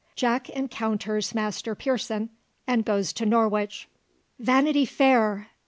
JACK 0.15 0.49
ENCOUNTERS 0.49 1.35
MASTER 1.35 1.75
PEARSON, 1.75 2.31
AND 2.65 2.85
GOES 2.85 3.13
TO 3.13 3.23
NORWICH. 3.27 3.87
"Vanity 4.39 4.85
Fair! 4.85 5.49